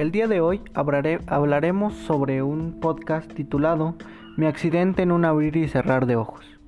El 0.00 0.12
día 0.12 0.26
de 0.28 0.40
hoy 0.40 0.62
hablaremos 0.72 1.92
sobre 1.92 2.42
un 2.42 2.80
podcast 2.80 3.30
titulado 3.34 3.96
Mi 4.38 4.46
accidente 4.46 5.02
en 5.02 5.12
un 5.12 5.26
abrir 5.26 5.56
y 5.56 5.68
cerrar 5.68 6.06
de 6.06 6.16
ojos. 6.16 6.58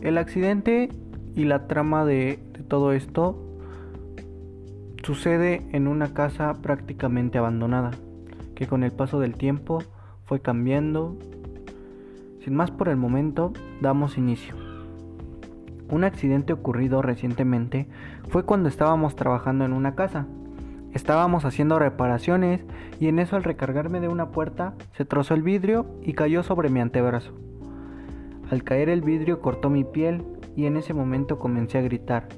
El 0.00 0.16
accidente 0.16 0.88
y 1.34 1.44
la 1.44 1.66
trama 1.66 2.06
de, 2.06 2.38
de 2.54 2.62
todo 2.62 2.94
esto 2.94 3.38
sucede 5.02 5.68
en 5.72 5.86
una 5.86 6.14
casa 6.14 6.54
prácticamente 6.62 7.36
abandonada, 7.36 7.90
que 8.54 8.66
con 8.66 8.82
el 8.82 8.90
paso 8.90 9.20
del 9.20 9.34
tiempo 9.34 9.82
fue 10.24 10.40
cambiando. 10.40 11.14
Sin 12.42 12.54
más 12.54 12.70
por 12.70 12.88
el 12.88 12.96
momento, 12.96 13.52
damos 13.82 14.16
inicio. 14.16 14.54
Un 15.90 16.04
accidente 16.04 16.54
ocurrido 16.54 17.02
recientemente 17.02 17.86
fue 18.30 18.44
cuando 18.44 18.70
estábamos 18.70 19.14
trabajando 19.14 19.66
en 19.66 19.74
una 19.74 19.94
casa. 19.94 20.26
Estábamos 20.92 21.44
haciendo 21.44 21.78
reparaciones 21.78 22.64
y 22.98 23.08
en 23.08 23.18
eso 23.18 23.36
al 23.36 23.44
recargarme 23.44 24.00
de 24.00 24.08
una 24.08 24.30
puerta 24.30 24.74
se 24.92 25.04
trozó 25.04 25.34
el 25.34 25.42
vidrio 25.42 25.86
y 26.02 26.14
cayó 26.14 26.42
sobre 26.42 26.68
mi 26.68 26.80
antebrazo. 26.80 27.32
Al 28.50 28.64
caer 28.64 28.88
el 28.88 29.02
vidrio 29.02 29.40
cortó 29.40 29.70
mi 29.70 29.84
piel 29.84 30.24
y 30.56 30.66
en 30.66 30.76
ese 30.76 30.92
momento 30.92 31.38
comencé 31.38 31.78
a 31.78 31.82
gritar. 31.82 32.28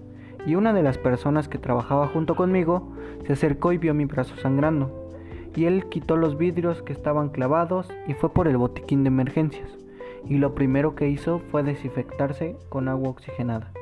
Y 0.45 0.57
una 0.57 0.73
de 0.73 0.83
las 0.83 0.98
personas 0.98 1.48
que 1.48 1.59
trabajaba 1.59 2.09
junto 2.09 2.34
conmigo 2.34 2.93
se 3.27 3.33
acercó 3.33 3.73
y 3.73 3.79
vio 3.79 3.95
mi 3.95 4.05
brazo 4.05 4.37
sangrando. 4.37 5.10
Y 5.55 5.65
él 5.65 5.87
quitó 5.88 6.16
los 6.16 6.37
vidrios 6.37 6.82
que 6.82 6.93
estaban 6.93 7.30
clavados 7.30 7.88
y 8.07 8.15
fue 8.15 8.32
por 8.32 8.48
el 8.48 8.57
botiquín 8.57 9.05
de 9.05 9.09
emergencias 9.09 9.82
y 10.29 10.38
lo 10.38 10.55
primero 10.55 10.95
que 10.95 11.09
hizo 11.09 11.41
fue 11.51 11.62
desinfectarse 11.62 12.57
con 12.69 12.88
agua 12.88 13.10
oxigenada. 13.10 13.73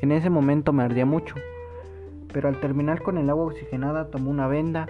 En 0.00 0.12
ese 0.12 0.30
momento 0.30 0.72
me 0.72 0.82
ardía 0.82 1.06
mucho, 1.06 1.36
pero 2.32 2.48
al 2.48 2.60
terminar 2.60 3.02
con 3.02 3.18
el 3.18 3.30
agua 3.30 3.46
oxigenada 3.46 4.10
tomó 4.10 4.30
una 4.30 4.46
venda 4.46 4.86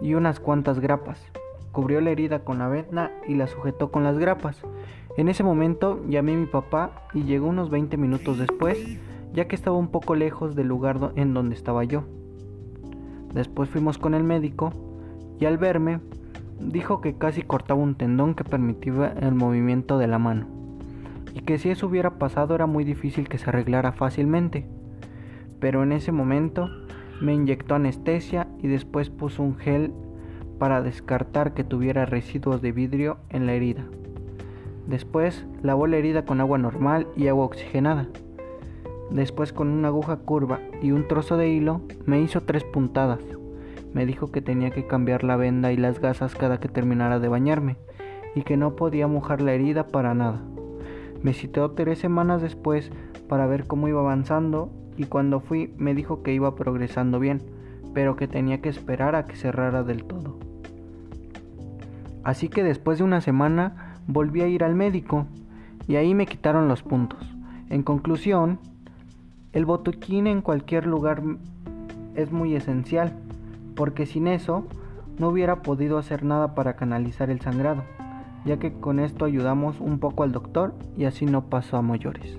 y 0.00 0.14
unas 0.14 0.40
cuantas 0.40 0.80
grapas. 0.80 1.24
Cubrió 1.72 2.00
la 2.00 2.10
herida 2.10 2.40
con 2.40 2.58
la 2.58 2.68
venda 2.68 3.12
y 3.26 3.34
la 3.34 3.46
sujetó 3.46 3.90
con 3.90 4.04
las 4.04 4.18
grapas. 4.18 4.62
En 5.16 5.28
ese 5.28 5.42
momento 5.42 6.00
llamé 6.08 6.34
a 6.34 6.38
mi 6.38 6.46
papá 6.46 7.06
y 7.14 7.24
llegó 7.24 7.46
unos 7.46 7.70
20 7.70 7.96
minutos 7.96 8.38
después, 8.38 8.78
ya 9.32 9.46
que 9.46 9.56
estaba 9.56 9.76
un 9.76 9.88
poco 9.88 10.14
lejos 10.14 10.54
del 10.54 10.68
lugar 10.68 11.12
en 11.16 11.34
donde 11.34 11.54
estaba 11.54 11.84
yo. 11.84 12.04
Después 13.32 13.68
fuimos 13.70 13.98
con 13.98 14.14
el 14.14 14.24
médico 14.24 14.72
y 15.40 15.46
al 15.46 15.58
verme 15.58 16.00
dijo 16.60 17.00
que 17.00 17.16
casi 17.16 17.42
cortaba 17.42 17.80
un 17.80 17.94
tendón 17.94 18.34
que 18.34 18.44
permitía 18.44 19.14
el 19.20 19.34
movimiento 19.34 19.98
de 19.98 20.06
la 20.06 20.18
mano, 20.18 20.46
y 21.34 21.40
que 21.40 21.58
si 21.58 21.70
eso 21.70 21.86
hubiera 21.86 22.18
pasado 22.18 22.54
era 22.54 22.66
muy 22.66 22.84
difícil 22.84 23.28
que 23.28 23.38
se 23.38 23.50
arreglara 23.50 23.92
fácilmente. 23.92 24.66
Pero 25.60 25.82
en 25.82 25.92
ese 25.92 26.12
momento 26.12 26.68
me 27.20 27.34
inyectó 27.34 27.74
anestesia 27.74 28.48
y 28.60 28.68
después 28.68 29.10
puso 29.10 29.42
un 29.42 29.56
gel 29.56 29.92
para 30.58 30.82
descartar 30.82 31.54
que 31.54 31.64
tuviera 31.64 32.06
residuos 32.06 32.62
de 32.62 32.72
vidrio 32.72 33.18
en 33.28 33.46
la 33.46 33.54
herida. 33.54 33.84
Después 34.86 35.46
lavó 35.62 35.86
la 35.86 35.96
herida 35.96 36.24
con 36.24 36.40
agua 36.40 36.58
normal 36.58 37.06
y 37.16 37.28
agua 37.28 37.44
oxigenada. 37.44 38.08
Después 39.10 39.52
con 39.52 39.68
una 39.68 39.88
aguja 39.88 40.16
curva 40.16 40.60
y 40.80 40.92
un 40.92 41.06
trozo 41.06 41.36
de 41.36 41.48
hilo 41.48 41.82
me 42.06 42.20
hizo 42.20 42.40
tres 42.40 42.64
puntadas 42.64 43.20
me 43.94 44.06
dijo 44.06 44.30
que 44.32 44.40
tenía 44.40 44.70
que 44.70 44.86
cambiar 44.86 45.24
la 45.24 45.36
venda 45.36 45.72
y 45.72 45.76
las 45.76 46.00
gasas 46.00 46.34
cada 46.34 46.58
que 46.58 46.68
terminara 46.68 47.18
de 47.18 47.28
bañarme 47.28 47.76
y 48.34 48.42
que 48.42 48.56
no 48.56 48.76
podía 48.76 49.06
mojar 49.06 49.42
la 49.42 49.52
herida 49.52 49.86
para 49.88 50.14
nada. 50.14 50.42
Me 51.22 51.34
citó 51.34 51.72
tres 51.72 51.98
semanas 51.98 52.42
después 52.42 52.90
para 53.28 53.46
ver 53.46 53.66
cómo 53.66 53.88
iba 53.88 54.00
avanzando 54.00 54.70
y 55.02 55.06
cuando 55.06 55.40
fui 55.40 55.74
me 55.78 55.94
dijo 55.94 56.22
que 56.22 56.32
iba 56.32 56.54
progresando 56.54 57.18
bien, 57.18 57.42
pero 57.92 58.14
que 58.14 58.28
tenía 58.28 58.60
que 58.60 58.68
esperar 58.68 59.16
a 59.16 59.26
que 59.26 59.34
cerrara 59.34 59.82
del 59.82 60.04
todo. 60.04 60.38
Así 62.22 62.48
que 62.48 62.62
después 62.62 62.98
de 62.98 63.04
una 63.04 63.20
semana 63.20 63.96
volví 64.06 64.42
a 64.42 64.46
ir 64.46 64.62
al 64.62 64.76
médico 64.76 65.26
y 65.88 65.96
ahí 65.96 66.14
me 66.14 66.26
quitaron 66.26 66.68
los 66.68 66.84
puntos. 66.84 67.18
En 67.68 67.82
conclusión, 67.82 68.60
el 69.52 69.64
botiquín 69.64 70.28
en 70.28 70.40
cualquier 70.40 70.86
lugar 70.86 71.20
es 72.14 72.30
muy 72.30 72.54
esencial 72.54 73.12
porque 73.74 74.06
sin 74.06 74.28
eso 74.28 74.64
no 75.18 75.28
hubiera 75.28 75.62
podido 75.62 75.98
hacer 75.98 76.22
nada 76.24 76.54
para 76.54 76.76
canalizar 76.76 77.28
el 77.28 77.40
sangrado, 77.40 77.82
ya 78.44 78.58
que 78.58 78.72
con 78.72 79.00
esto 79.00 79.24
ayudamos 79.24 79.80
un 79.80 79.98
poco 79.98 80.22
al 80.22 80.30
doctor 80.30 80.74
y 80.96 81.06
así 81.06 81.26
no 81.26 81.46
pasó 81.46 81.76
a 81.76 81.82
mayores. 81.82 82.38